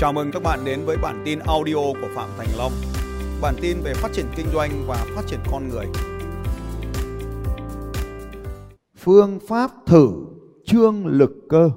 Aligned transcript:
Chào 0.00 0.12
mừng 0.12 0.30
các 0.32 0.42
bạn 0.42 0.58
đến 0.64 0.80
với 0.86 0.96
bản 1.02 1.22
tin 1.24 1.38
audio 1.38 1.74
của 1.74 2.08
Phạm 2.14 2.28
Thành 2.38 2.48
Long. 2.58 2.72
Bản 3.42 3.54
tin 3.62 3.76
về 3.84 3.92
phát 3.94 4.08
triển 4.12 4.26
kinh 4.36 4.46
doanh 4.52 4.70
và 4.86 5.06
phát 5.14 5.22
triển 5.26 5.40
con 5.50 5.68
người. 5.68 5.86
Phương 8.96 9.38
pháp 9.48 9.70
thử 9.86 10.26
trương 10.64 11.06
lực 11.06 11.30
cơ. 11.48 11.70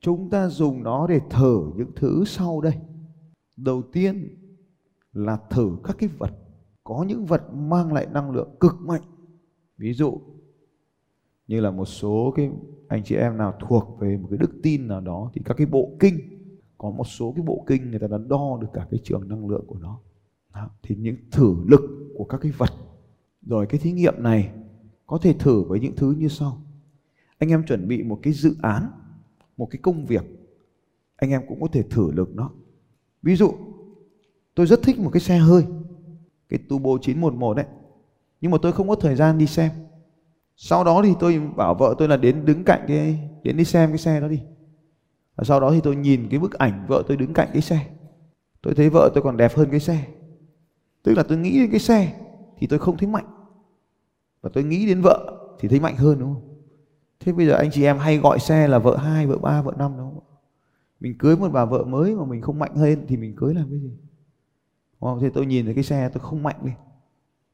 Chúng 0.00 0.30
ta 0.30 0.48
dùng 0.48 0.82
nó 0.82 1.06
để 1.06 1.20
thử 1.30 1.72
những 1.76 1.90
thứ 1.96 2.24
sau 2.26 2.60
đây. 2.60 2.74
Đầu 3.56 3.82
tiên 3.92 4.38
là 5.12 5.38
thử 5.50 5.70
các 5.84 5.96
cái 5.98 6.08
vật. 6.18 6.30
Có 6.84 7.04
những 7.08 7.26
vật 7.26 7.42
mang 7.54 7.92
lại 7.92 8.06
năng 8.12 8.30
lượng 8.30 8.56
cực 8.60 8.74
mạnh. 8.80 9.02
Ví 9.78 9.92
dụ 9.92 10.20
như 11.46 11.60
là 11.60 11.70
một 11.70 11.84
số 11.84 12.32
cái 12.36 12.50
anh 12.88 13.02
chị 13.04 13.16
em 13.16 13.36
nào 13.36 13.54
thuộc 13.60 13.96
về 14.00 14.16
một 14.16 14.28
cái 14.30 14.38
đức 14.38 14.50
tin 14.62 14.88
nào 14.88 15.00
đó 15.00 15.30
thì 15.34 15.42
các 15.44 15.54
cái 15.56 15.66
bộ 15.66 15.90
kinh 16.00 16.33
có 16.84 16.90
một 16.90 17.04
số 17.04 17.32
cái 17.36 17.42
bộ 17.42 17.64
kinh 17.66 17.90
người 17.90 17.98
ta 17.98 18.06
đã 18.06 18.18
đo 18.28 18.58
được 18.60 18.68
cả 18.72 18.86
cái 18.90 19.00
trường 19.04 19.28
năng 19.28 19.48
lượng 19.48 19.64
của 19.66 19.78
nó. 19.78 20.00
Đó. 20.54 20.70
thì 20.82 20.94
những 20.94 21.16
thử 21.30 21.56
lực 21.66 21.80
của 22.16 22.24
các 22.24 22.40
cái 22.40 22.52
vật, 22.52 22.70
rồi 23.42 23.66
cái 23.66 23.80
thí 23.80 23.92
nghiệm 23.92 24.22
này 24.22 24.52
có 25.06 25.18
thể 25.18 25.32
thử 25.32 25.62
với 25.62 25.80
những 25.80 25.96
thứ 25.96 26.14
như 26.18 26.28
sau. 26.28 26.62
Anh 27.38 27.50
em 27.50 27.66
chuẩn 27.66 27.88
bị 27.88 28.02
một 28.02 28.18
cái 28.22 28.32
dự 28.32 28.56
án, 28.62 28.90
một 29.56 29.68
cái 29.70 29.80
công 29.82 30.06
việc, 30.06 30.24
anh 31.16 31.30
em 31.30 31.42
cũng 31.48 31.60
có 31.60 31.68
thể 31.72 31.82
thử 31.82 32.10
lực 32.12 32.34
nó. 32.34 32.50
Ví 33.22 33.36
dụ, 33.36 33.52
tôi 34.54 34.66
rất 34.66 34.82
thích 34.82 34.98
một 34.98 35.10
cái 35.12 35.20
xe 35.20 35.38
hơi, 35.38 35.64
cái 36.48 36.58
turbo 36.68 36.90
911 37.02 37.54
đấy, 37.54 37.66
nhưng 38.40 38.50
mà 38.50 38.58
tôi 38.62 38.72
không 38.72 38.88
có 38.88 38.94
thời 38.94 39.16
gian 39.16 39.38
đi 39.38 39.46
xem. 39.46 39.70
Sau 40.56 40.84
đó 40.84 41.02
thì 41.04 41.14
tôi 41.20 41.40
bảo 41.56 41.74
vợ 41.74 41.94
tôi 41.98 42.08
là 42.08 42.16
đến 42.16 42.44
đứng 42.44 42.64
cạnh 42.64 42.84
cái, 42.88 43.30
đến 43.42 43.56
đi 43.56 43.64
xem 43.64 43.88
cái 43.88 43.98
xe 43.98 44.20
đó 44.20 44.28
đi 44.28 44.40
và 45.36 45.44
sau 45.44 45.60
đó 45.60 45.70
thì 45.70 45.80
tôi 45.84 45.96
nhìn 45.96 46.28
cái 46.30 46.40
bức 46.40 46.52
ảnh 46.52 46.86
vợ 46.88 47.02
tôi 47.08 47.16
đứng 47.16 47.32
cạnh 47.32 47.48
cái 47.52 47.62
xe. 47.62 47.86
Tôi 48.62 48.74
thấy 48.74 48.90
vợ 48.90 49.10
tôi 49.14 49.22
còn 49.22 49.36
đẹp 49.36 49.52
hơn 49.54 49.68
cái 49.70 49.80
xe. 49.80 50.06
Tức 51.02 51.14
là 51.14 51.22
tôi 51.22 51.38
nghĩ 51.38 51.58
đến 51.58 51.70
cái 51.70 51.80
xe 51.80 52.20
thì 52.58 52.66
tôi 52.66 52.78
không 52.78 52.96
thấy 52.96 53.08
mạnh. 53.08 53.26
Và 54.42 54.50
tôi 54.54 54.64
nghĩ 54.64 54.86
đến 54.86 55.00
vợ 55.02 55.40
thì 55.60 55.68
thấy 55.68 55.80
mạnh 55.80 55.96
hơn 55.96 56.18
đúng 56.18 56.34
không? 56.34 56.54
Thế 57.20 57.32
bây 57.32 57.46
giờ 57.46 57.56
anh 57.56 57.70
chị 57.72 57.84
em 57.84 57.98
hay 57.98 58.18
gọi 58.18 58.38
xe 58.38 58.68
là 58.68 58.78
vợ 58.78 58.96
hai 58.96 59.26
vợ 59.26 59.38
ba 59.38 59.62
vợ 59.62 59.74
năm 59.78 59.92
đúng 59.96 60.10
không 60.14 60.24
mình 61.04 61.18
cưới 61.18 61.36
một 61.36 61.48
bà 61.52 61.64
vợ 61.64 61.84
mới 61.84 62.14
mà 62.14 62.24
mình 62.24 62.40
không 62.40 62.58
mạnh 62.58 62.74
hơn 62.74 63.04
thì 63.08 63.16
mình 63.16 63.36
cưới 63.36 63.54
làm 63.54 63.70
cái 63.70 63.78
gì? 63.78 63.88
Đúng 63.88 65.10
không? 65.10 65.20
thế 65.20 65.30
tôi 65.34 65.46
nhìn 65.46 65.64
thấy 65.64 65.74
cái 65.74 65.84
xe 65.84 66.08
tôi 66.08 66.20
không 66.20 66.42
mạnh 66.42 66.60
đi, 66.64 66.72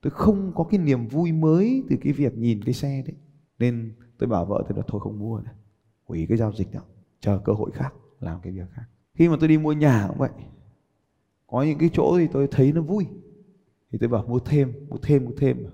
tôi 0.00 0.10
không 0.10 0.52
có 0.54 0.64
cái 0.64 0.80
niềm 0.80 1.08
vui 1.08 1.32
mới 1.32 1.84
từ 1.90 1.96
cái 2.00 2.12
việc 2.12 2.38
nhìn 2.38 2.64
cái 2.64 2.74
xe 2.74 3.02
đấy. 3.06 3.16
Nên 3.58 3.94
tôi 4.18 4.28
bảo 4.28 4.44
vợ 4.44 4.64
tôi 4.68 4.78
là 4.78 4.84
thôi 4.86 5.00
không 5.04 5.18
mua 5.18 5.38
nữa. 5.38 5.50
Hủy 6.04 6.26
cái 6.28 6.38
giao 6.38 6.52
dịch 6.52 6.72
nào 6.72 6.82
chờ 7.20 7.40
cơ 7.44 7.52
hội 7.52 7.70
khác, 7.70 7.94
làm 8.20 8.40
cái 8.42 8.52
việc 8.52 8.66
khác. 8.72 8.84
Khi 9.14 9.28
mà 9.28 9.36
tôi 9.40 9.48
đi 9.48 9.58
mua 9.58 9.72
nhà 9.72 10.04
cũng 10.08 10.18
vậy. 10.18 10.30
Có 11.46 11.62
những 11.62 11.78
cái 11.78 11.90
chỗ 11.92 12.18
thì 12.18 12.26
tôi 12.32 12.48
thấy 12.50 12.72
nó 12.72 12.82
vui. 12.82 13.06
Thì 13.90 13.98
tôi 13.98 14.08
bảo 14.08 14.24
mua 14.28 14.38
thêm 14.38 14.72
mua 14.88 14.96
thêm 15.02 15.24
mua 15.24 15.32
thêm. 15.36 15.66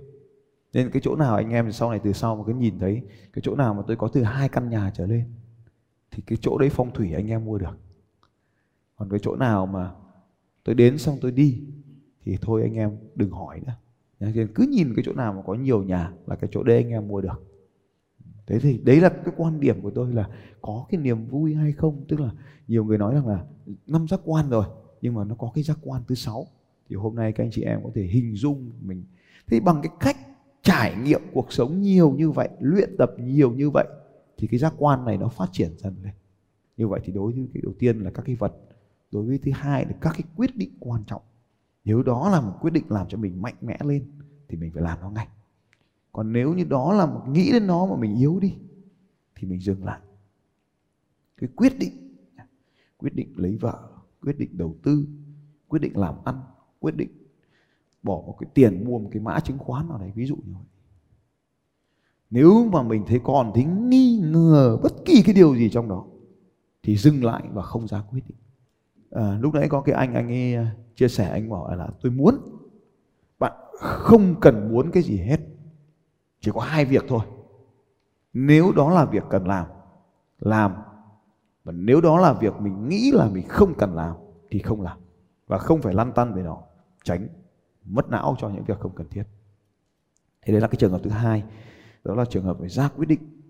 Nên 0.73 0.91
cái 0.91 1.03
chỗ 1.05 1.17
nào 1.17 1.37
anh 1.37 1.51
em 1.51 1.73
sau 1.73 1.91
này 1.91 2.01
từ 2.05 2.13
sau 2.13 2.37
mà 2.37 2.43
cứ 2.47 2.55
nhìn 2.55 2.79
thấy, 2.79 3.03
cái 3.33 3.43
chỗ 3.43 3.55
nào 3.55 3.75
mà 3.75 3.83
tôi 3.87 3.97
có 3.97 4.09
từ 4.09 4.23
hai 4.23 4.49
căn 4.49 4.69
nhà 4.69 4.91
trở 4.95 5.07
lên, 5.07 5.25
thì 6.11 6.23
cái 6.27 6.39
chỗ 6.41 6.59
đấy 6.59 6.69
phong 6.73 6.93
thủy 6.93 7.13
anh 7.13 7.29
em 7.31 7.45
mua 7.45 7.59
được. 7.59 7.79
Còn 8.97 9.11
cái 9.11 9.21
chỗ 9.23 9.37
nào 9.37 9.67
mà 9.67 9.93
tôi 10.65 10.75
đến 10.75 10.99
xong 10.99 11.19
tôi 11.21 11.33
đi, 11.33 11.63
thì 12.25 12.37
thôi 12.41 12.63
anh 12.63 12.75
em 12.75 12.99
đừng 13.15 13.31
hỏi 13.31 13.61
nữa. 13.67 13.73
Nên 14.21 14.49
cứ 14.55 14.67
nhìn 14.71 14.93
cái 14.97 15.05
chỗ 15.07 15.13
nào 15.13 15.33
mà 15.33 15.43
có 15.47 15.55
nhiều 15.55 15.83
nhà 15.83 16.13
là 16.27 16.37
cái 16.37 16.51
chỗ 16.53 16.63
đấy 16.63 16.77
anh 16.77 16.91
em 16.91 17.09
mua 17.09 17.21
được 17.21 17.43
thế 18.47 18.59
thì 18.59 18.79
đấy 18.79 19.01
là 19.01 19.09
cái 19.09 19.35
quan 19.37 19.61
điểm 19.61 19.81
của 19.81 19.91
tôi 19.91 20.13
là 20.13 20.29
có 20.63 20.87
cái 20.89 21.01
niềm 21.01 21.27
vui 21.27 21.55
hay 21.55 21.73
không? 21.73 22.05
Tức 22.09 22.21
là 22.21 22.31
nhiều 22.69 22.85
người 22.85 22.99
nói 22.99 23.15
rằng 23.15 23.27
là 23.27 23.45
năm 23.87 24.09
giác 24.09 24.21
quan 24.25 24.49
rồi, 24.51 24.65
nhưng 25.01 25.15
mà 25.15 25.25
nó 25.25 25.35
có 25.35 25.51
cái 25.55 25.65
giác 25.65 25.79
quan 25.83 26.03
thứ 26.09 26.15
sáu. 26.15 26.47
Thì 26.89 26.97
hôm 26.97 27.15
nay 27.15 27.33
các 27.33 27.45
anh 27.45 27.51
chị 27.51 27.63
em 27.63 27.81
có 27.85 27.91
thể 27.95 28.03
hình 28.03 28.35
dung 28.37 28.73
mình. 28.81 29.05
Thế 29.47 29.61
bằng 29.61 29.81
cái 29.83 29.93
cách 30.01 30.17
trải 30.63 30.97
nghiệm 31.05 31.21
cuộc 31.33 31.53
sống 31.53 31.81
nhiều 31.81 32.11
như 32.11 32.31
vậy, 32.31 32.49
luyện 32.61 32.97
tập 32.99 33.11
nhiều 33.19 33.53
như 33.53 33.71
vậy, 33.71 33.87
thì 34.37 34.47
cái 34.47 34.59
giác 34.59 34.75
quan 34.79 35.05
này 35.05 35.19
nó 35.19 35.29
phát 35.29 35.49
triển 35.53 35.71
dần 35.79 35.95
lên. 36.03 36.13
Như 36.77 36.89
vậy 36.89 37.01
thì 37.05 37.13
đối 37.13 37.33
với 37.33 37.49
cái 37.55 37.63
đầu 37.63 37.73
tiên 37.79 37.99
là 37.99 38.11
các 38.11 38.23
cái 38.27 38.37
vật, 38.37 38.57
đối 39.13 39.25
với 39.25 39.39
thứ 39.39 39.51
hai 39.55 39.85
là 39.85 39.93
các 40.01 40.13
cái 40.13 40.23
quyết 40.37 40.57
định 40.57 40.71
quan 40.81 41.05
trọng. 41.07 41.23
Nếu 41.85 42.03
đó 42.03 42.31
là 42.31 42.41
một 42.41 42.53
quyết 42.61 42.73
định 42.73 42.85
làm 42.89 43.09
cho 43.09 43.19
mình 43.19 43.43
mạnh 43.43 43.55
mẽ 43.61 43.79
lên, 43.85 44.05
thì 44.49 44.57
mình 44.57 44.71
phải 44.75 44.83
làm 44.83 45.01
nó 45.01 45.11
ngay 45.11 45.29
còn 46.17 46.33
nếu 46.33 46.55
như 46.55 46.65
đó 46.65 46.93
là 46.93 47.07
một 47.07 47.23
nghĩ 47.29 47.53
đến 47.53 47.67
nó 47.67 47.87
mà 47.87 47.97
mình 47.97 48.17
yếu 48.17 48.39
đi 48.41 48.55
thì 49.35 49.49
mình 49.49 49.61
dừng 49.61 49.85
lại. 49.85 50.01
Cái 51.37 51.49
quyết 51.57 51.79
định 51.79 52.17
quyết 52.97 53.15
định 53.15 53.33
lấy 53.37 53.57
vợ 53.57 53.89
quyết 54.21 54.39
định 54.39 54.51
đầu 54.53 54.77
tư 54.83 55.07
quyết 55.69 55.79
định 55.79 55.97
làm 55.97 56.15
ăn 56.25 56.41
quyết 56.81 56.97
định 56.97 57.09
bỏ 58.03 58.23
một 58.27 58.37
cái 58.41 58.51
tiền 58.55 58.85
mua 58.85 58.99
một 58.99 59.09
cái 59.13 59.23
mã 59.23 59.41
chứng 59.41 59.59
khoán 59.59 59.89
nào 59.89 59.99
đấy 59.99 60.13
ví 60.15 60.27
dụ 60.27 60.37
như 60.37 60.53
vậy. 60.55 60.65
Nếu 62.31 62.69
mà 62.73 62.83
mình 62.83 63.05
thấy 63.07 63.21
còn 63.25 63.53
thấy 63.55 63.65
nghi 63.65 64.21
ngờ 64.25 64.79
bất 64.83 64.93
kỳ 65.05 65.23
cái 65.23 65.35
điều 65.35 65.57
gì 65.57 65.71
trong 65.71 65.89
đó 65.89 66.05
thì 66.83 66.97
dừng 66.97 67.25
lại 67.25 67.43
và 67.53 67.63
không 67.63 67.89
ra 67.89 68.03
quyết 68.11 68.23
định. 68.29 68.39
À, 69.11 69.39
lúc 69.41 69.55
nãy 69.55 69.69
có 69.69 69.81
cái 69.81 69.95
anh 69.95 70.15
anh 70.15 70.29
ấy 70.29 70.55
à, 70.55 70.77
chia 70.95 71.09
sẻ 71.09 71.31
anh 71.31 71.51
bảo 71.51 71.75
là 71.77 71.89
tôi 72.03 72.13
muốn. 72.13 72.35
Bạn 73.39 73.53
không 73.73 74.35
cần 74.41 74.73
muốn 74.73 74.91
cái 74.91 75.03
gì 75.03 75.17
hết 75.17 75.56
chỉ 76.41 76.51
có 76.55 76.61
hai 76.61 76.85
việc 76.85 77.05
thôi. 77.09 77.21
Nếu 78.33 78.73
đó 78.73 78.91
là 78.91 79.05
việc 79.05 79.23
cần 79.31 79.47
làm 79.47 79.67
làm. 80.39 80.75
Và 81.65 81.73
nếu 81.73 82.01
đó 82.01 82.19
là 82.19 82.33
việc 82.33 82.61
mình 82.61 82.89
nghĩ 82.89 83.11
là 83.15 83.29
mình 83.29 83.49
không 83.49 83.75
cần 83.75 83.95
làm, 83.95 84.17
thì 84.51 84.59
không 84.59 84.83
làm. 84.83 84.99
Và 85.47 85.59
không 85.59 85.83
phải 85.83 85.95
lăn 85.95 86.13
tăn 86.13 86.35
về 86.35 86.43
nó, 86.43 86.59
tránh, 87.05 87.29
mất 87.85 88.09
não 88.11 88.37
cho 88.39 88.49
những 88.49 88.65
việc 88.65 88.81
không 88.81 88.95
cần 88.95 89.09
thiết. 89.09 89.25
Thế 90.43 90.53
đấy 90.53 90.61
là 90.61 90.69
cái 90.69 90.77
trường 90.77 90.93
hợp 90.93 91.01
thứ 91.03 91.11
hai. 91.11 91.45
Đó 92.05 92.15
là 92.15 92.25
trường 92.25 92.45
hợp 92.45 92.59
về 92.59 92.69
ra 92.69 92.89
quyết 92.89 93.07
định. 93.07 93.43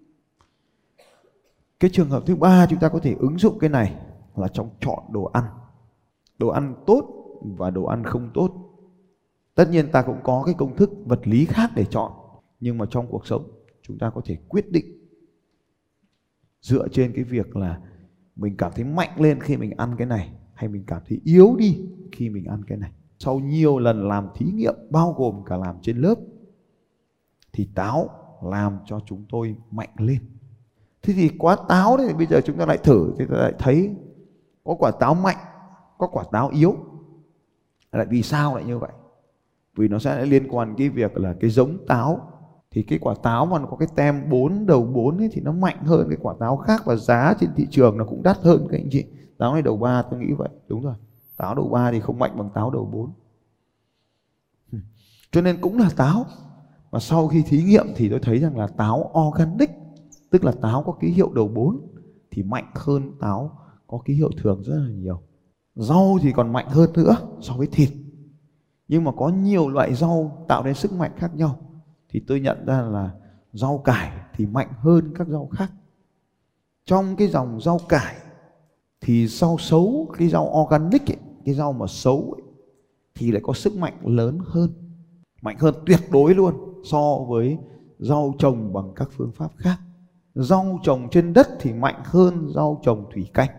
Cái 1.81 1.91
trường 1.95 2.11
hợp 2.11 2.23
thứ 2.27 2.37
ba 2.37 2.67
chúng 2.67 2.79
ta 2.79 2.89
có 2.89 2.99
thể 2.99 3.17
ứng 3.19 3.39
dụng 3.39 3.59
cái 3.59 3.71
này 3.71 3.97
là 4.37 4.49
trong 4.49 4.71
chọn 4.81 4.99
đồ 5.11 5.25
ăn. 5.25 5.45
Đồ 6.39 6.49
ăn 6.49 6.75
tốt 6.87 7.05
và 7.41 7.71
đồ 7.71 7.85
ăn 7.85 8.05
không 8.05 8.31
tốt. 8.35 8.51
Tất 9.55 9.69
nhiên 9.71 9.93
ta 9.93 10.03
cũng 10.03 10.21
có 10.25 10.43
cái 10.47 10.55
công 10.59 10.77
thức 10.77 10.91
vật 11.05 11.21
lý 11.25 11.45
khác 11.45 11.71
để 11.75 11.85
chọn 11.85 12.13
nhưng 12.61 12.79
mà 12.79 12.87
trong 12.91 13.07
cuộc 13.11 13.27
sống, 13.27 13.51
chúng 13.83 13.99
ta 13.99 14.11
có 14.11 14.21
thể 14.25 14.37
quyết 14.49 14.73
định 14.73 14.85
dựa 16.61 16.89
trên 16.89 17.13
cái 17.15 17.25
việc 17.25 17.57
là 17.57 17.81
mình 18.37 18.57
cảm 18.57 18.73
thấy 18.75 18.85
mạnh 18.85 19.21
lên 19.21 19.41
khi 19.41 19.57
mình 19.57 19.71
ăn 19.77 19.95
cái 19.99 20.07
này, 20.07 20.33
hay 20.55 20.69
mình 20.69 20.85
cảm 20.87 21.03
thấy 21.09 21.21
yếu 21.25 21.57
đi 21.59 21.87
khi 22.13 22.31
mình 22.31 22.45
ăn 22.45 22.65
cái 22.65 22.79
này. 22.79 22.93
Sau 23.19 23.39
nhiều 23.39 23.79
lần 23.79 24.09
làm 24.09 24.29
thí 24.35 24.47
nghiệm, 24.47 24.75
bao 24.91 25.15
gồm 25.19 25.45
cả 25.47 25.57
làm 25.57 25.77
trên 25.83 25.97
lớp, 25.97 26.15
thì 27.53 27.69
táo 27.75 28.09
làm 28.43 28.79
cho 28.87 29.01
chúng 29.07 29.25
tôi 29.29 29.57
mạnh 29.71 29.91
lên. 29.99 30.19
Thế 31.03 31.13
thì 31.13 31.29
quá 31.39 31.57
táo 31.69 31.97
thì 31.99 32.15
bây 32.15 32.27
giờ 32.27 32.41
chúng 32.45 32.59
ta 32.59 32.67
lại 32.67 32.79
thử 32.79 33.15
thì 33.19 33.25
ta 33.27 33.37
lại 33.37 33.53
thấy 33.59 33.95
có 34.65 34.75
quả 34.79 34.91
táo 34.91 35.15
mạnh, 35.15 35.37
có 35.99 36.07
quả 36.07 36.25
táo 36.33 36.49
yếu. 36.49 36.77
Lại 37.93 38.07
vì 38.11 38.23
sao 38.23 38.55
lại 38.55 38.65
như 38.65 38.79
vậy? 38.79 38.91
Vì 39.77 39.89
nó 39.89 39.99
sẽ 39.99 40.27
liên 40.27 40.49
quan 40.51 40.75
cái 40.79 40.89
việc 40.89 41.17
là 41.17 41.35
cái 41.41 41.51
giống 41.51 41.87
táo 41.87 42.33
thì 42.77 42.83
cái 42.83 42.99
quả 42.99 43.15
táo 43.23 43.47
mà 43.47 43.59
nó 43.59 43.67
có 43.67 43.77
cái 43.77 43.89
tem 43.95 44.31
4 44.31 44.67
đầu 44.67 44.85
4 44.85 45.19
ấy 45.19 45.29
thì 45.33 45.41
nó 45.41 45.53
mạnh 45.53 45.85
hơn 45.85 46.07
cái 46.09 46.19
quả 46.23 46.35
táo 46.41 46.57
khác 46.57 46.83
và 46.85 46.97
giá 46.97 47.35
trên 47.41 47.51
thị 47.57 47.67
trường 47.71 47.99
nó 47.99 48.05
cũng 48.05 48.23
đắt 48.23 48.37
hơn 48.39 48.67
các 48.71 48.79
anh 48.79 48.89
chị. 48.91 49.05
Táo 49.39 49.53
này 49.53 49.63
đầu 49.63 49.77
3 49.77 50.03
tôi 50.03 50.21
nghĩ 50.21 50.33
vậy, 50.33 50.49
đúng 50.69 50.83
rồi. 50.83 50.95
Táo 51.37 51.55
đầu 51.55 51.69
3 51.69 51.93
thì 51.93 52.01
không 52.01 52.19
mạnh 52.19 52.33
bằng 52.39 52.51
táo 52.55 52.71
đầu 52.71 52.91
4 52.93 53.11
cho 55.33 55.41
nên 55.41 55.61
cũng 55.61 55.79
là 55.79 55.91
táo. 55.97 56.25
Mà 56.93 56.99
sau 56.99 57.29
khi 57.29 57.43
thí 57.43 57.63
nghiệm 57.63 57.87
thì 57.97 58.09
tôi 58.09 58.21
thấy 58.23 58.39
rằng 58.39 58.59
là 58.59 58.67
táo 58.67 59.13
organic, 59.29 59.71
tức 60.31 60.45
là 60.45 60.53
táo 60.63 60.83
có 60.83 60.93
ký 61.01 61.09
hiệu 61.09 61.33
đầu 61.35 61.49
4 61.49 61.81
thì 62.31 62.43
mạnh 62.43 62.71
hơn 62.75 63.13
táo 63.21 63.59
có 63.87 63.99
ký 64.05 64.15
hiệu 64.15 64.31
thường 64.43 64.63
rất 64.63 64.77
là 64.77 64.91
nhiều. 64.91 65.21
Rau 65.75 66.19
thì 66.23 66.33
còn 66.33 66.53
mạnh 66.53 66.67
hơn 66.69 66.93
nữa 66.93 67.17
so 67.41 67.55
với 67.55 67.67
thịt. 67.67 67.91
Nhưng 68.89 69.05
mà 69.05 69.13
có 69.17 69.29
nhiều 69.29 69.69
loại 69.69 69.95
rau 69.95 70.45
tạo 70.49 70.65
nên 70.65 70.75
sức 70.75 70.93
mạnh 70.93 71.13
khác 71.17 71.35
nhau 71.35 71.59
thì 72.09 72.21
tôi 72.27 72.41
nhận 72.41 72.67
ra 72.67 72.83
là 72.83 73.11
rau 73.53 73.79
cải 73.79 74.13
thì 74.35 74.47
mạnh 74.47 74.69
hơn 74.79 75.15
các 75.15 75.29
rau 75.29 75.49
khác. 75.53 75.73
Trong 76.85 77.17
cái 77.17 77.29
dòng 77.29 77.61
rau 77.61 77.79
cải 77.89 78.15
thì 79.01 79.27
rau 79.27 79.59
xấu 79.59 80.09
cái 80.19 80.29
rau 80.29 80.67
organic 80.67 81.11
ấy, 81.11 81.17
cái 81.45 81.55
rau 81.55 81.73
mà 81.73 81.87
xấu 81.89 82.33
ấy, 82.37 82.43
thì 83.15 83.33
lại 83.33 83.41
có 83.45 83.53
sức 83.53 83.77
mạnh 83.77 83.95
lớn 84.05 84.39
hơn. 84.45 84.71
Mạnh 85.43 85.57
hơn 85.59 85.75
tuyệt 85.87 86.01
đối 86.11 86.35
luôn 86.35 86.55
so 86.91 87.19
với 87.29 87.59
rau 87.99 88.35
trồng 88.39 88.73
bằng 88.73 88.93
các 88.97 89.09
phương 89.13 89.33
pháp 89.33 89.51
khác. 89.57 89.77
Rau 90.35 90.79
trồng 90.83 91.09
trên 91.11 91.33
đất 91.33 91.49
thì 91.61 91.73
mạnh 91.73 92.03
hơn 92.05 92.49
rau 92.55 92.81
trồng 92.85 93.11
thủy 93.15 93.27
canh. 93.35 93.51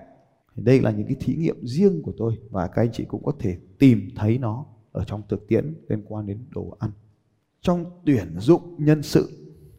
Đây 0.55 0.81
là 0.81 0.91
những 0.91 1.07
cái 1.07 1.15
thí 1.19 1.35
nghiệm 1.35 1.67
riêng 1.67 2.01
của 2.03 2.13
tôi 2.17 2.37
và 2.49 2.67
các 2.67 2.81
anh 2.81 2.91
chị 2.93 3.05
cũng 3.05 3.23
có 3.23 3.31
thể 3.39 3.57
tìm 3.79 4.09
thấy 4.15 4.37
nó 4.37 4.65
ở 4.91 5.03
trong 5.03 5.21
thực 5.29 5.47
tiễn 5.47 5.75
liên 5.89 6.03
quan 6.07 6.25
đến 6.25 6.45
đồ 6.49 6.77
ăn 6.79 6.91
trong 7.67 7.85
tuyển 8.05 8.39
dụng 8.39 8.61
nhân 8.77 9.03
sự 9.03 9.29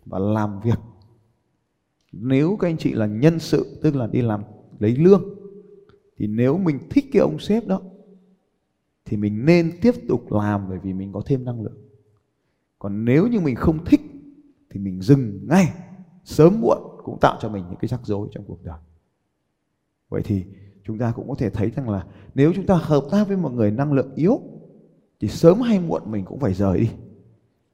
và 0.04 0.18
làm 0.18 0.60
việc. 0.60 0.78
Nếu 2.12 2.56
các 2.60 2.68
anh 2.68 2.76
chị 2.76 2.92
là 2.92 3.06
nhân 3.06 3.38
sự, 3.38 3.78
tức 3.82 3.96
là 3.96 4.06
đi 4.06 4.22
làm 4.22 4.42
lấy 4.78 4.96
lương, 4.96 5.24
thì 6.16 6.26
nếu 6.26 6.58
mình 6.58 6.78
thích 6.90 7.04
cái 7.12 7.20
ông 7.20 7.38
sếp 7.38 7.66
đó, 7.66 7.80
thì 9.04 9.16
mình 9.16 9.44
nên 9.46 9.72
tiếp 9.82 9.94
tục 10.08 10.32
làm 10.32 10.68
bởi 10.68 10.78
vì 10.78 10.92
mình 10.92 11.12
có 11.12 11.22
thêm 11.26 11.44
năng 11.44 11.62
lượng. 11.62 11.78
Còn 12.78 13.04
nếu 13.04 13.26
như 13.26 13.40
mình 13.40 13.54
không 13.54 13.84
thích, 13.84 14.00
thì 14.70 14.80
mình 14.80 15.02
dừng 15.02 15.46
ngay, 15.48 15.68
sớm 16.24 16.60
muộn 16.60 16.78
cũng 17.04 17.18
tạo 17.20 17.38
cho 17.40 17.48
mình 17.48 17.64
những 17.68 17.78
cái 17.80 17.88
rắc 17.88 18.00
rối 18.04 18.28
trong 18.32 18.44
cuộc 18.44 18.64
đời. 18.64 18.78
Vậy 20.08 20.22
thì 20.24 20.44
chúng 20.84 20.98
ta 20.98 21.12
cũng 21.12 21.28
có 21.28 21.34
thể 21.34 21.50
thấy 21.50 21.70
rằng 21.70 21.88
là 21.88 22.06
nếu 22.34 22.52
chúng 22.54 22.66
ta 22.66 22.74
hợp 22.74 23.04
tác 23.10 23.28
với 23.28 23.36
một 23.36 23.52
người 23.52 23.70
năng 23.70 23.92
lượng 23.92 24.14
yếu, 24.14 24.40
thì 25.20 25.28
sớm 25.28 25.60
hay 25.60 25.80
muộn 25.80 26.02
mình 26.06 26.24
cũng 26.24 26.40
phải 26.40 26.54
rời 26.54 26.80
đi 26.80 26.88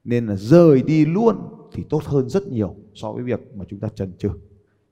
nên 0.05 0.27
là 0.27 0.37
rời 0.37 0.83
đi 0.83 1.07
luôn 1.07 1.37
thì 1.73 1.85
tốt 1.91 2.03
hơn 2.05 2.29
rất 2.29 2.47
nhiều 2.47 2.77
so 2.95 3.13
với 3.13 3.23
việc 3.23 3.41
mà 3.55 3.65
chúng 3.69 3.81
ta 3.81 3.89
chần 3.89 4.13
chừ 4.19 4.31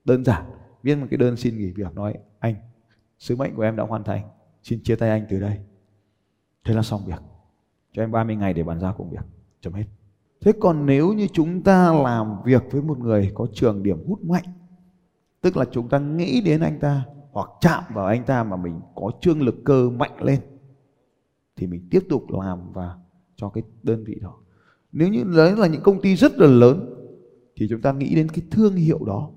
đơn 0.05 0.25
giản, 0.25 0.45
viết 0.83 0.97
một 0.97 1.07
cái 1.11 1.19
đơn 1.19 1.37
xin 1.37 1.59
nghỉ 1.59 1.71
việc 1.71 1.95
nói, 1.95 2.15
anh, 2.39 2.55
sứ 3.19 3.37
mệnh 3.37 3.55
của 3.55 3.63
em 3.63 3.77
đã 3.77 3.85
hoàn 3.85 4.05
thành, 4.05 4.29
xin 4.63 4.83
chia 4.83 4.97
tay 4.97 5.11
anh 5.11 5.27
từ 5.31 5.41
đây. 5.41 5.59
Thế 6.65 6.75
là 6.75 6.83
xong 6.83 7.01
việc. 7.07 7.23
Cho 7.93 8.03
em 8.03 8.13
30 8.13 8.37
ngày 8.37 8.55
để 8.55 8.63
bàn 8.63 8.81
giao 8.81 8.95
công 8.99 9.11
việc, 9.11 9.25
chấm 9.61 9.73
hết. 9.73 9.85
Thế 10.41 10.53
còn 10.61 10.87
nếu 10.87 11.13
như 11.13 11.27
chúng 11.33 11.63
ta 11.63 11.93
làm 11.93 12.43
việc 12.45 12.63
với 12.71 12.83
một 12.83 12.99
người 12.99 13.31
có 13.35 13.47
trường 13.53 13.83
điểm 13.83 14.05
hút 14.07 14.25
mạnh, 14.25 14.45
tức 15.41 15.57
là 15.57 15.65
chúng 15.71 15.89
ta 15.89 15.99
nghĩ 15.99 16.41
đến 16.41 16.61
anh 16.61 16.81
ta 16.81 17.05
hoặc 17.33 17.51
chạm 17.61 17.83
vào 17.95 18.07
anh 18.07 18.25
ta 18.25 18.45
mà 18.45 18.57
mình 18.57 18.81
có 18.95 19.11
trương 19.21 19.43
lực 19.43 19.55
cơ 19.65 19.91
mạnh 19.91 20.23
lên, 20.23 20.41
thì 21.57 21.67
mình 21.67 21.89
tiếp 21.91 22.01
tục 22.09 22.31
làm 22.31 22.73
và 22.73 22.99
cho 23.37 23.49
cái 23.49 23.63
đơn 23.83 24.05
vị 24.05 24.19
đó 24.21 24.42
nếu 24.93 25.09
như 25.09 25.25
đấy 25.37 25.57
là 25.57 25.67
những 25.67 25.83
công 25.83 26.01
ty 26.01 26.17
rất 26.17 26.39
là 26.39 26.47
lớn, 26.47 26.95
thì 27.57 27.67
chúng 27.71 27.81
ta 27.81 27.93
nghĩ 27.93 28.15
đến 28.15 28.29
cái 28.29 28.45
thương 28.51 28.75
hiệu 28.75 29.05
đó. 29.05 29.31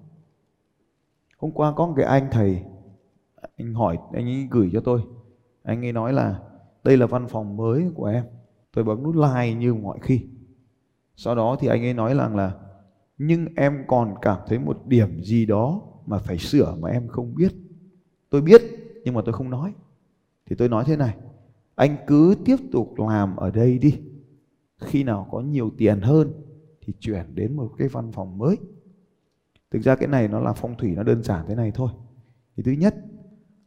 Hôm 1.37 1.51
qua 1.51 1.73
có 1.75 1.87
một 1.87 1.93
cái 1.97 2.05
anh 2.05 2.27
thầy, 2.31 2.61
anh 3.57 3.73
hỏi, 3.73 3.97
anh 4.13 4.25
ấy 4.25 4.47
gửi 4.51 4.69
cho 4.73 4.79
tôi. 4.79 5.01
Anh 5.63 5.85
ấy 5.85 5.93
nói 5.93 6.13
là, 6.13 6.39
đây 6.83 6.97
là 6.97 7.05
văn 7.05 7.27
phòng 7.27 7.57
mới 7.57 7.91
của 7.95 8.05
em. 8.05 8.23
Tôi 8.73 8.83
bấm 8.83 9.03
nút 9.03 9.15
like 9.15 9.53
như 9.53 9.73
mọi 9.73 9.99
khi. 10.01 10.21
Sau 11.15 11.35
đó 11.35 11.57
thì 11.59 11.67
anh 11.67 11.81
ấy 11.81 11.93
nói 11.93 12.15
rằng 12.15 12.35
là, 12.35 12.53
nhưng 13.17 13.47
em 13.55 13.83
còn 13.87 14.15
cảm 14.21 14.39
thấy 14.47 14.59
một 14.59 14.87
điểm 14.87 15.23
gì 15.23 15.45
đó 15.45 15.81
mà 16.05 16.17
phải 16.17 16.37
sửa 16.37 16.75
mà 16.79 16.89
em 16.89 17.07
không 17.07 17.35
biết. 17.35 17.53
Tôi 18.29 18.41
biết, 18.41 18.61
nhưng 19.03 19.13
mà 19.13 19.21
tôi 19.25 19.33
không 19.33 19.49
nói. 19.49 19.73
Thì 20.45 20.55
tôi 20.55 20.69
nói 20.69 20.83
thế 20.87 20.97
này, 20.97 21.15
anh 21.75 21.97
cứ 22.07 22.35
tiếp 22.45 22.55
tục 22.71 22.93
làm 22.97 23.35
ở 23.35 23.51
đây 23.51 23.79
đi 23.79 23.99
khi 24.79 25.03
nào 25.03 25.27
có 25.31 25.39
nhiều 25.39 25.71
tiền 25.77 26.01
hơn 26.01 26.31
thì 26.81 26.93
chuyển 26.99 27.35
đến 27.35 27.55
một 27.55 27.71
cái 27.77 27.87
văn 27.87 28.11
phòng 28.11 28.37
mới. 28.37 28.57
Thực 29.71 29.81
ra 29.81 29.95
cái 29.95 30.07
này 30.07 30.27
nó 30.27 30.39
là 30.39 30.53
phong 30.53 30.77
thủy 30.77 30.95
nó 30.95 31.03
đơn 31.03 31.23
giản 31.23 31.45
thế 31.47 31.55
này 31.55 31.71
thôi. 31.75 31.89
Thì 32.55 32.63
thứ 32.63 32.71
nhất 32.71 32.95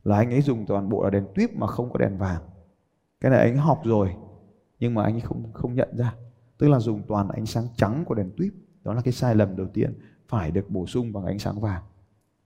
là 0.04 0.16
anh 0.16 0.30
ấy 0.30 0.42
dùng 0.42 0.66
toàn 0.66 0.88
bộ 0.88 1.04
là 1.04 1.10
đèn 1.10 1.26
tuyếp 1.34 1.54
mà 1.54 1.66
không 1.66 1.90
có 1.92 1.98
đèn 1.98 2.18
vàng. 2.18 2.42
Cái 3.20 3.30
này 3.30 3.40
anh 3.40 3.52
ấy 3.52 3.58
học 3.58 3.80
rồi 3.84 4.14
nhưng 4.80 4.94
mà 4.94 5.02
anh 5.02 5.14
ấy 5.14 5.20
không 5.20 5.52
không 5.52 5.74
nhận 5.74 5.96
ra. 5.96 6.14
Tức 6.58 6.68
là 6.68 6.78
dùng 6.78 7.02
toàn 7.08 7.28
ánh 7.28 7.46
sáng 7.46 7.64
trắng 7.76 8.04
của 8.06 8.14
đèn 8.14 8.30
tuyếp. 8.36 8.52
Đó 8.84 8.94
là 8.94 9.02
cái 9.02 9.12
sai 9.12 9.34
lầm 9.34 9.56
đầu 9.56 9.66
tiên 9.66 9.98
phải 10.28 10.50
được 10.50 10.70
bổ 10.70 10.86
sung 10.86 11.12
bằng 11.12 11.24
ánh 11.24 11.38
sáng 11.38 11.60
vàng. 11.60 11.82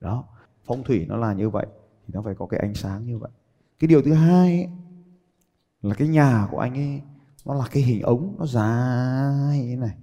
Đó 0.01 0.25
phong 0.65 0.85
thủy 0.85 1.07
nó 1.09 1.17
là 1.17 1.33
như 1.33 1.51
vậy 1.51 1.67
thì 2.07 2.15
nó 2.15 2.23
phải 2.23 2.35
có 2.35 2.47
cái 2.47 2.61
ánh 2.61 2.75
sáng 2.75 3.07
như 3.07 3.19
vậy. 3.19 3.31
Cái 3.79 3.89
điều 3.89 4.03
thứ 4.03 4.13
hai 4.13 4.57
ấy, 4.57 4.69
là 5.83 5.95
cái 5.95 6.09
nhà 6.09 6.49
của 6.51 6.59
anh 6.59 6.75
ấy 6.75 7.03
nó 7.45 7.55
là 7.55 7.65
cái 7.71 7.83
hình 7.83 8.03
ống, 8.03 8.37
nó 8.39 8.47
dài 8.47 9.59
như 9.59 9.71
thế 9.71 9.77
này. 9.77 9.97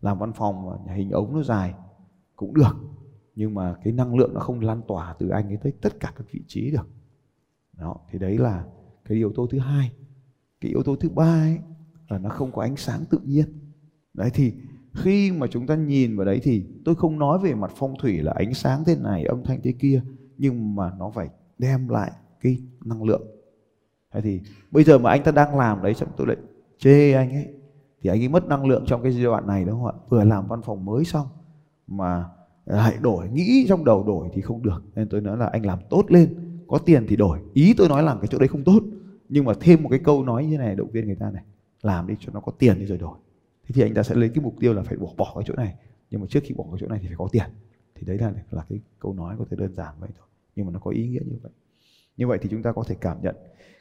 Làm 0.00 0.18
văn 0.18 0.32
phòng 0.32 0.66
mà 0.66 0.94
hình 0.94 1.10
ống 1.10 1.34
nó 1.34 1.42
dài 1.42 1.74
cũng 2.36 2.54
được, 2.54 2.76
nhưng 3.34 3.54
mà 3.54 3.74
cái 3.84 3.92
năng 3.92 4.14
lượng 4.14 4.34
nó 4.34 4.40
không 4.40 4.60
lan 4.60 4.80
tỏa 4.88 5.14
từ 5.18 5.28
anh 5.28 5.48
ấy 5.48 5.56
tới 5.56 5.72
tất 5.80 6.00
cả 6.00 6.12
các 6.16 6.26
vị 6.32 6.40
trí 6.46 6.70
được. 6.70 6.88
Đó, 7.72 7.96
thì 8.10 8.18
đấy 8.18 8.38
là 8.38 8.64
cái 9.04 9.18
yếu 9.18 9.32
tố 9.32 9.46
thứ 9.46 9.58
hai. 9.58 9.92
Cái 10.60 10.70
yếu 10.70 10.82
tố 10.82 10.96
thứ 10.96 11.08
ba 11.08 11.42
ấy 11.42 11.58
là 12.08 12.18
nó 12.18 12.30
không 12.30 12.52
có 12.52 12.62
ánh 12.62 12.76
sáng 12.76 13.04
tự 13.10 13.18
nhiên. 13.24 13.46
Đấy, 14.14 14.30
thì 14.34 14.52
khi 14.94 15.32
mà 15.32 15.46
chúng 15.46 15.66
ta 15.66 15.76
nhìn 15.76 16.16
vào 16.16 16.26
đấy 16.26 16.40
thì 16.42 16.66
tôi 16.84 16.94
không 16.94 17.18
nói 17.18 17.38
về 17.38 17.54
mặt 17.54 17.72
phong 17.76 17.94
thủy 17.98 18.22
là 18.22 18.32
ánh 18.32 18.54
sáng 18.54 18.84
thế 18.84 18.96
này, 18.96 19.24
âm 19.24 19.44
thanh 19.44 19.60
thế 19.62 19.72
kia, 19.72 20.02
nhưng 20.38 20.74
mà 20.74 20.92
nó 20.98 21.10
phải 21.10 21.28
đem 21.58 21.88
lại 21.88 22.12
cái 22.40 22.58
năng 22.84 23.02
lượng. 23.02 23.22
Thế 24.12 24.20
thì 24.20 24.40
bây 24.70 24.84
giờ 24.84 24.98
mà 24.98 25.10
anh 25.10 25.22
ta 25.24 25.32
đang 25.32 25.58
làm 25.58 25.82
đấy 25.82 25.94
xong 25.94 26.08
tôi 26.16 26.26
lại 26.26 26.36
chê 26.78 27.12
anh 27.12 27.30
ấy, 27.30 27.48
thì 28.02 28.10
anh 28.10 28.20
ấy 28.22 28.28
mất 28.28 28.46
năng 28.46 28.66
lượng 28.66 28.84
trong 28.86 29.02
cái 29.02 29.12
giai 29.12 29.24
đoạn 29.24 29.46
này 29.46 29.64
đúng 29.64 29.74
không 29.74 29.86
ạ? 29.86 29.92
Vừa 30.08 30.24
làm 30.24 30.48
văn 30.48 30.62
phòng 30.62 30.84
mới 30.84 31.04
xong 31.04 31.26
mà 31.86 32.24
à, 32.66 32.76
lại 32.76 32.96
đổi, 33.00 33.28
nghĩ 33.28 33.66
trong 33.68 33.84
đầu 33.84 34.04
đổi 34.06 34.28
thì 34.32 34.40
không 34.40 34.62
được. 34.62 34.82
Nên 34.94 35.08
tôi 35.08 35.20
nói 35.20 35.36
là 35.36 35.46
anh 35.46 35.66
làm 35.66 35.78
tốt 35.90 36.04
lên, 36.08 36.34
có 36.68 36.78
tiền 36.78 37.06
thì 37.08 37.16
đổi. 37.16 37.38
Ý 37.52 37.74
tôi 37.76 37.88
nói 37.88 38.02
là 38.02 38.14
cái 38.14 38.26
chỗ 38.30 38.38
đấy 38.38 38.48
không 38.48 38.64
tốt, 38.64 38.82
nhưng 39.28 39.44
mà 39.44 39.52
thêm 39.60 39.82
một 39.82 39.88
cái 39.88 40.00
câu 40.04 40.24
nói 40.24 40.44
như 40.44 40.50
thế 40.50 40.58
này, 40.58 40.76
động 40.76 40.90
viên 40.90 41.06
người 41.06 41.16
ta 41.16 41.30
này, 41.30 41.42
làm 41.82 42.06
đi 42.06 42.14
cho 42.20 42.32
nó 42.32 42.40
có 42.40 42.52
tiền 42.58 42.78
đi 42.78 42.86
rồi 42.86 42.98
đổi. 42.98 43.18
Thế 43.66 43.72
thì 43.74 43.82
anh 43.82 43.94
ta 43.94 44.02
sẽ 44.02 44.14
lấy 44.14 44.28
cái 44.28 44.44
mục 44.44 44.54
tiêu 44.60 44.74
là 44.74 44.82
phải 44.82 44.96
bỏ 44.96 45.08
bỏ 45.16 45.32
cái 45.34 45.44
chỗ 45.46 45.54
này, 45.54 45.74
nhưng 46.10 46.20
mà 46.20 46.26
trước 46.30 46.40
khi 46.42 46.54
bỏ 46.54 46.64
cái 46.64 46.78
chỗ 46.80 46.86
này 46.88 46.98
thì 47.02 47.06
phải 47.06 47.16
có 47.16 47.28
tiền. 47.32 47.46
Thì 47.94 48.06
đấy 48.06 48.18
là 48.18 48.32
là 48.50 48.64
cái 48.68 48.80
câu 48.98 49.14
nói 49.14 49.36
có 49.38 49.44
thể 49.50 49.56
đơn 49.56 49.74
giản 49.74 49.94
vậy 50.00 50.10
thôi, 50.18 50.28
nhưng 50.56 50.66
mà 50.66 50.72
nó 50.72 50.78
có 50.78 50.90
ý 50.90 51.08
nghĩa 51.08 51.20
như 51.26 51.36
vậy. 51.42 51.52
Như 52.16 52.26
vậy 52.26 52.38
thì 52.42 52.48
chúng 52.48 52.62
ta 52.62 52.72
có 52.72 52.82
thể 52.86 52.94
cảm 53.00 53.16
nhận, 53.22 53.36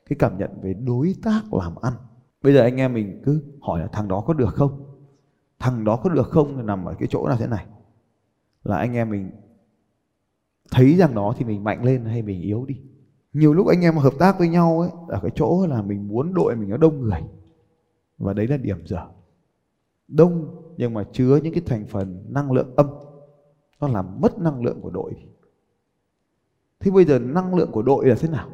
cái 0.10 0.18
cảm 0.20 0.38
nhận 0.38 0.50
về 0.62 0.74
đối 0.74 1.16
tác 1.24 1.54
làm 1.54 1.76
ăn 1.76 1.94
bây 2.42 2.54
giờ 2.54 2.62
anh 2.62 2.76
em 2.76 2.94
mình 2.94 3.22
cứ 3.26 3.44
hỏi 3.62 3.80
là 3.80 3.88
thằng 3.88 4.08
đó 4.08 4.22
có 4.22 4.34
được 4.34 4.56
không? 4.56 4.84
Thằng 5.60 5.84
đó 5.84 5.96
có 6.04 6.10
được 6.10 6.28
không 6.28 6.66
nằm 6.66 6.86
ở 6.86 6.96
cái 7.00 7.08
chỗ 7.12 7.28
là 7.28 7.36
thế 7.36 7.48
này? 7.48 7.66
Là 8.64 8.78
anh 8.78 8.94
em 8.94 9.10
mình 9.10 9.32
thấy 10.72 10.96
rằng 10.96 11.16
nó 11.16 11.34
thì 11.38 11.46
mình 11.46 11.64
mạnh 11.64 11.84
lên 11.84 12.06
hay 12.06 12.22
mình 12.22 12.42
yếu 12.42 12.66
đi. 12.66 12.82
Nhiều 13.34 13.54
lúc 13.54 13.68
anh 13.68 13.82
em 13.82 13.96
hợp 13.98 14.14
tác 14.20 14.40
với 14.40 14.48
nhau 14.48 14.80
ấy 14.80 14.90
ở 15.08 15.20
cái 15.22 15.32
chỗ 15.36 15.68
là 15.68 15.82
mình 15.82 16.08
muốn 16.08 16.34
đội 16.34 16.56
mình 16.56 16.70
nó 16.70 16.78
đông 16.78 17.02
người. 17.02 17.22
Và 18.18 18.34
đấy 18.34 18.48
là 18.48 18.58
điểm 18.58 18.86
dở. 18.86 19.08
Đông 20.08 20.64
nhưng 20.78 20.94
mà 20.94 21.04
chứa 21.12 21.40
những 21.44 21.54
cái 21.54 21.64
thành 21.66 21.86
phần 21.88 22.26
năng 22.30 22.52
lượng 22.52 22.76
âm. 22.76 22.88
Nó 23.80 23.88
làm 23.88 24.22
mất 24.22 24.40
năng 24.40 24.64
lượng 24.64 24.82
của 24.82 24.90
đội. 24.90 25.14
Thế 26.80 26.92
bây 26.92 27.06
giờ 27.06 27.20
năng 27.20 27.56
lượng 27.56 27.72
của 27.72 27.82
đội 27.82 28.06
là 28.06 28.16
thế 28.20 28.30
nào? 28.30 28.50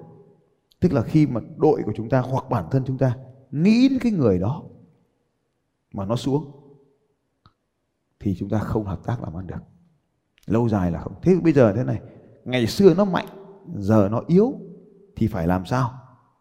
Tức 0.79 0.93
là 0.93 1.01
khi 1.01 1.27
mà 1.27 1.41
đội 1.57 1.81
của 1.85 1.93
chúng 1.95 2.09
ta 2.09 2.19
hoặc 2.19 2.49
bản 2.49 2.65
thân 2.71 2.83
chúng 2.85 2.97
ta 2.97 3.17
nghĩ 3.53 3.89
đến 3.89 3.99
cái 3.99 4.11
người 4.11 4.39
đó 4.39 4.63
mà 5.93 6.05
nó 6.05 6.15
xuống, 6.15 6.51
thì 8.19 8.35
chúng 8.39 8.49
ta 8.49 8.59
không 8.59 8.85
hợp 8.85 8.99
tác 9.03 9.23
làm 9.23 9.37
ăn 9.37 9.47
được. 9.47 9.63
Lâu 10.47 10.69
dài 10.69 10.91
là 10.91 11.01
không. 11.01 11.13
Thế 11.21 11.35
bây 11.43 11.53
giờ 11.53 11.73
thế 11.73 11.83
này, 11.83 12.01
ngày 12.45 12.67
xưa 12.67 12.93
nó 12.93 13.05
mạnh, 13.05 13.25
giờ 13.75 14.09
nó 14.11 14.21
yếu, 14.27 14.53
thì 15.15 15.27
phải 15.27 15.47
làm 15.47 15.65
sao? 15.65 15.91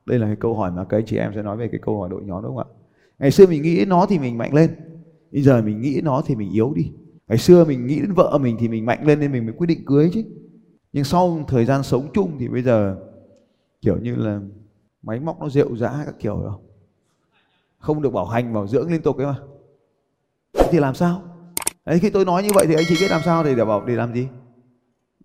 Đây 0.06 0.18
là 0.18 0.26
cái 0.26 0.36
câu 0.36 0.56
hỏi 0.56 0.70
mà 0.70 0.84
các 0.84 0.96
anh 0.96 1.06
chị 1.06 1.16
em 1.16 1.32
sẽ 1.34 1.42
nói 1.42 1.56
về 1.56 1.68
cái 1.68 1.80
câu 1.82 2.00
hỏi 2.00 2.08
đội 2.08 2.22
nhóm 2.24 2.42
đúng 2.42 2.56
không 2.56 2.66
ạ? 2.66 2.74
Ngày 3.18 3.30
xưa 3.30 3.46
mình 3.46 3.62
nghĩ 3.62 3.84
nó 3.88 4.06
thì 4.06 4.18
mình 4.18 4.38
mạnh 4.38 4.54
lên, 4.54 4.70
bây 5.32 5.42
giờ 5.42 5.62
mình 5.62 5.80
nghĩ 5.80 6.00
nó 6.04 6.22
thì 6.26 6.34
mình 6.34 6.52
yếu 6.52 6.72
đi. 6.74 6.92
Ngày 7.28 7.38
xưa 7.38 7.64
mình 7.64 7.86
nghĩ 7.86 8.00
đến 8.00 8.12
vợ 8.12 8.38
mình 8.42 8.56
thì 8.60 8.68
mình 8.68 8.86
mạnh 8.86 9.06
lên 9.06 9.20
nên 9.20 9.32
mình 9.32 9.46
mới 9.46 9.54
quyết 9.56 9.66
định 9.66 9.84
cưới 9.86 10.10
chứ. 10.14 10.24
Nhưng 10.92 11.04
sau 11.04 11.44
thời 11.48 11.64
gian 11.64 11.82
sống 11.82 12.08
chung 12.14 12.36
thì 12.38 12.48
bây 12.48 12.62
giờ 12.62 12.96
kiểu 13.80 13.98
như 13.98 14.16
là 14.16 14.40
máy 15.02 15.20
móc 15.20 15.40
nó 15.40 15.48
rượu 15.48 15.76
dã 15.76 16.02
các 16.06 16.14
kiểu 16.18 16.42
không 16.50 16.71
không 17.82 18.02
được 18.02 18.12
bảo 18.12 18.26
hành 18.26 18.54
bảo 18.54 18.66
dưỡng 18.66 18.90
liên 18.90 19.02
tục 19.02 19.16
ấy 19.16 19.26
mà. 19.26 19.36
Thì 20.70 20.78
làm 20.78 20.94
sao? 20.94 21.22
Đấy 21.84 21.98
khi 21.98 22.10
tôi 22.10 22.24
nói 22.24 22.42
như 22.42 22.48
vậy 22.54 22.66
thì 22.68 22.74
anh 22.74 22.84
chị 22.88 22.96
biết 23.00 23.10
làm 23.10 23.20
sao 23.24 23.44
thì 23.44 23.54
để 23.54 23.64
bảo 23.64 23.84
để 23.84 23.94
làm 23.94 24.14
gì? 24.14 24.28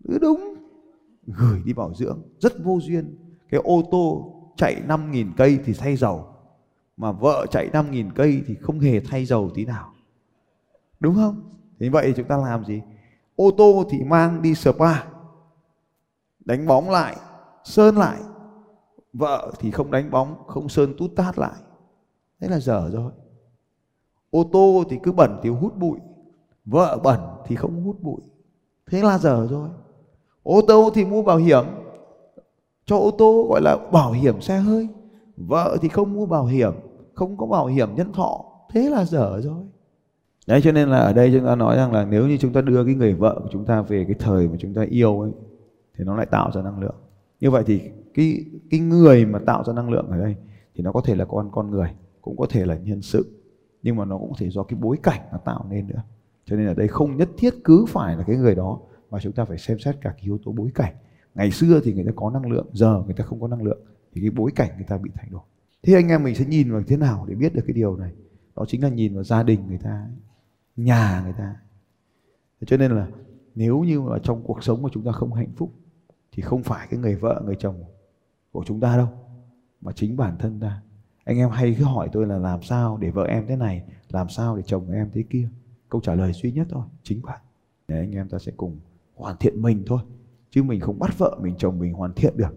Ừ, 0.04 0.18
đúng. 0.22 0.54
Gửi 1.28 1.62
đi 1.66 1.74
bảo 1.74 1.94
dưỡng. 1.94 2.22
Rất 2.40 2.54
vô 2.64 2.80
duyên. 2.82 3.16
Cái 3.50 3.62
ô 3.64 3.82
tô 3.92 4.34
chạy 4.58 4.82
5.000 4.88 5.32
cây 5.38 5.60
thì 5.66 5.74
thay 5.74 5.96
dầu. 5.96 6.28
Mà 6.98 7.12
vợ 7.12 7.46
chạy 7.52 7.70
5.000 7.74 8.10
cây 8.16 8.42
thì 8.48 8.56
không 8.62 8.80
hề 8.80 9.00
thay 9.00 9.26
dầu 9.26 9.50
tí 9.56 9.66
nào. 9.66 9.94
Đúng 11.00 11.16
không? 11.16 11.42
Thì 11.80 11.90
vậy 11.90 12.14
chúng 12.16 12.28
ta 12.28 12.38
làm 12.38 12.66
gì? 12.66 12.82
Ô 13.36 13.52
tô 13.58 13.84
thì 13.90 14.04
mang 14.04 14.42
đi 14.42 14.56
spa. 14.56 15.04
Đánh 16.46 16.68
bóng 16.68 16.90
lại 16.90 17.16
sơn 17.64 17.98
lại. 17.98 18.18
Vợ 19.14 19.52
thì 19.60 19.72
không 19.72 19.92
đánh 19.92 20.12
bóng 20.12 20.48
không 20.48 20.70
sơn 20.70 20.94
tút 20.98 21.16
tát 21.16 21.38
lại 21.38 21.56
thế 22.41 22.48
là 22.48 22.60
dở 22.60 22.89
rồi. 22.94 23.12
Ô 24.29 24.44
tô 24.51 24.84
thì 24.89 24.98
cứ 25.03 25.12
bẩn 25.12 25.39
thì 25.44 25.50
hút 25.50 25.77
bụi, 25.77 26.00
vợ 26.65 27.00
bẩn 27.03 27.20
thì 27.46 27.56
không 27.56 27.84
hút 27.84 28.01
bụi. 28.01 28.22
Thế 28.91 29.01
là 29.01 29.17
dở 29.17 29.48
rồi. 29.50 29.70
Ô 30.44 30.62
tô 30.67 30.89
thì 30.94 31.06
mua 31.06 31.24
bảo 31.24 31.38
hiểm. 31.38 31.65
Cho 32.86 32.98
ô 32.98 33.12
tô 33.12 33.48
gọi 33.50 33.62
là 33.62 33.77
bảo 33.91 34.12
hiểm 34.12 34.41
xe 34.41 34.58
hơi. 34.58 34.88
Vợ 35.38 35.77
thì 35.82 35.89
không 35.89 36.13
mua 36.13 36.25
bảo 36.25 36.46
hiểm, 36.46 36.74
không 37.13 37.38
có 37.38 37.46
bảo 37.46 37.65
hiểm 37.65 37.96
nhân 37.96 38.13
thọ. 38.13 38.46
Thế 38.72 38.89
là 38.89 39.06
dở 39.06 39.41
rồi. 39.41 39.63
Đấy, 40.48 40.62
cho 40.63 40.72
nên 40.72 40.89
là 40.89 40.98
ở 40.98 41.13
đây 41.13 41.32
chúng 41.34 41.46
ta 41.46 41.56
nói 41.56 41.75
rằng 41.75 41.91
là 41.94 42.06
nếu 42.06 42.27
như 42.27 42.38
chúng 42.38 42.53
ta 42.53 42.62
đưa 42.62 42.86
cái 42.86 42.96
người 42.96 43.13
vợ 43.13 43.39
của 43.44 43.50
chúng 43.51 43.65
ta 43.65 43.82
về 43.82 44.06
cái 44.06 44.15
thời 44.20 44.48
mà 44.48 44.56
chúng 44.60 44.74
ta 44.74 44.86
yêu 44.89 45.22
ấy, 45.22 45.32
thì 45.98 46.03
nó 46.03 46.15
lại 46.15 46.25
tạo 46.25 46.51
ra 46.51 46.62
năng 46.62 46.79
lượng. 46.79 46.96
Như 47.39 47.51
vậy 47.51 47.63
thì 47.67 47.82
cái 48.13 48.46
cái 48.72 48.79
người 48.79 49.25
mà 49.25 49.39
tạo 49.46 49.63
ra 49.63 49.74
năng 49.74 49.89
lượng 49.89 50.08
ở 50.10 50.17
đây 50.17 50.36
thì 50.75 50.84
nó 50.84 50.91
có 50.91 51.01
thể 51.01 51.15
là 51.15 51.25
con 51.25 51.50
con 51.51 51.72
người 51.72 51.89
cũng 52.27 52.38
có 52.38 52.48
thể 52.50 52.65
là 52.65 52.77
nhân 52.77 53.01
sự, 53.01 53.41
nhưng 53.84 53.96
mà 53.96 54.05
nó 54.05 54.17
cũng 54.17 54.29
có 54.29 54.36
thể 54.39 54.50
do 54.50 54.63
cái 54.63 54.79
bối 54.79 54.98
cảnh 55.03 55.22
nó 55.31 55.38
tạo 55.38 55.65
nên 55.69 55.88
nữa. 55.88 56.03
Cho 56.46 56.55
nên 56.55 56.67
ở 56.67 56.74
đây 56.74 56.88
không 56.88 57.17
nhất 57.17 57.29
thiết 57.38 57.53
cứ 57.63 57.86
phải 57.88 58.17
là 58.17 58.24
cái 58.27 58.36
người 58.38 58.55
đó, 58.55 58.79
mà 59.10 59.19
chúng 59.19 59.34
ta 59.34 59.46
phải 59.46 59.57
xem 59.57 59.79
xét 59.79 59.96
cả 60.01 60.10
cái 60.10 60.22
yếu 60.24 60.38
tố 60.38 60.51
bối 60.51 60.69
cảnh. 60.75 60.96
Ngày 61.36 61.51
xưa 61.51 61.81
thì 61.84 61.93
người 61.93 62.05
ta 62.05 62.12
có 62.15 62.29
năng 62.29 62.51
lượng, 62.51 62.67
giờ 62.74 63.03
người 63.05 63.13
ta 63.13 63.24
không 63.24 63.41
có 63.41 63.48
năng 63.48 63.63
lượng, 63.63 63.79
thì 64.13 64.22
cái 64.22 64.29
bối 64.29 64.51
cảnh 64.55 64.69
người 64.75 64.86
ta 64.88 64.98
bị 64.98 65.12
thay 65.15 65.27
đổi. 65.31 65.41
Thế 65.84 65.93
anh 65.93 66.07
em 66.07 66.24
mình 66.24 66.36
sẽ 66.36 66.46
nhìn 66.46 66.72
vào 66.72 66.84
thế 66.88 66.98
nào 66.98 67.25
để 67.29 67.36
biết 67.36 67.53
được 67.53 67.63
cái 67.67 67.74
điều 67.74 67.98
này? 67.98 68.12
Đó 68.55 68.65
chính 68.67 68.84
là 68.84 68.89
nhìn 68.89 69.13
vào 69.13 69.24
gia 69.24 69.43
đình 69.43 69.67
người 69.67 69.77
ta, 69.77 70.07
nhà 70.75 71.22
người 71.24 71.34
ta. 71.38 71.55
Cho 72.65 72.77
nên 72.77 72.91
là 72.91 73.07
nếu 73.55 73.79
như 73.79 74.01
mà 74.01 74.19
trong 74.24 74.43
cuộc 74.43 74.63
sống 74.63 74.84
của 74.84 74.89
chúng 74.93 75.03
ta 75.03 75.12
không 75.12 75.34
hạnh 75.34 75.51
phúc, 75.55 75.74
thì 76.31 76.41
không 76.41 76.63
phải 76.63 76.88
cái 76.89 77.00
người 77.00 77.15
vợ, 77.15 77.41
người 77.46 77.55
chồng 77.60 77.84
của 78.51 78.63
chúng 78.67 78.79
ta 78.79 78.98
đâu, 78.98 79.07
mà 79.81 79.91
chính 79.91 80.17
bản 80.17 80.38
thân 80.39 80.60
ta 80.60 80.81
anh 81.27 81.38
em 81.38 81.50
hay 81.50 81.75
cứ 81.79 81.84
hỏi 81.84 82.10
tôi 82.12 82.25
là 82.25 82.38
làm 82.38 82.63
sao 82.63 82.98
để 82.98 83.12
vợ 83.12 83.24
em 83.24 83.48
thế 83.48 83.55
này, 83.55 83.84
làm 84.10 84.29
sao 84.29 84.55
để 84.55 84.63
chồng 84.65 84.91
em 84.91 85.10
thế 85.13 85.24
kia? 85.29 85.50
Câu 85.89 86.01
trả 86.01 86.15
lời 86.15 86.34
duy 86.34 86.51
nhất 86.51 86.67
thôi, 86.69 86.84
chính 87.03 87.22
bạn. 87.22 87.39
Để 87.88 87.98
anh 87.98 88.12
em 88.12 88.29
ta 88.29 88.39
sẽ 88.39 88.51
cùng 88.57 88.79
hoàn 89.15 89.38
thiện 89.38 89.62
mình 89.62 89.84
thôi, 89.88 90.00
chứ 90.51 90.63
mình 90.63 90.81
không 90.81 91.00
bắt 91.00 91.17
vợ 91.17 91.38
mình, 91.41 91.55
chồng 91.57 91.79
mình 91.79 91.93
hoàn 91.93 92.13
thiện 92.13 92.38
được. 92.38 92.55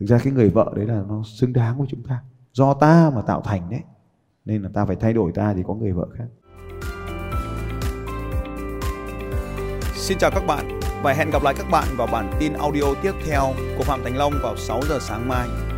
Thực 0.00 0.06
ra 0.06 0.18
cái 0.24 0.32
người 0.32 0.50
vợ 0.50 0.72
đấy 0.76 0.86
là 0.86 1.02
nó 1.08 1.22
xứng 1.24 1.52
đáng 1.52 1.78
với 1.78 1.86
chúng 1.90 2.02
ta. 2.02 2.22
Do 2.52 2.74
ta 2.74 3.10
mà 3.14 3.22
tạo 3.22 3.40
thành 3.40 3.70
đấy, 3.70 3.80
nên 4.44 4.62
là 4.62 4.70
ta 4.74 4.84
phải 4.84 4.96
thay 4.96 5.12
đổi 5.12 5.32
ta 5.32 5.54
thì 5.54 5.62
có 5.66 5.74
người 5.74 5.92
vợ 5.92 6.08
khác. 6.14 6.26
Xin 9.94 10.18
chào 10.18 10.30
các 10.30 10.46
bạn 10.46 10.80
và 11.02 11.12
hẹn 11.12 11.30
gặp 11.30 11.42
lại 11.42 11.54
các 11.58 11.66
bạn 11.70 11.88
vào 11.96 12.08
bản 12.12 12.30
tin 12.40 12.52
audio 12.52 12.94
tiếp 13.02 13.12
theo 13.26 13.42
của 13.78 13.84
Phạm 13.84 14.00
Thành 14.04 14.16
Long 14.16 14.32
vào 14.42 14.56
6 14.56 14.80
giờ 14.88 14.98
sáng 15.00 15.28
mai. 15.28 15.75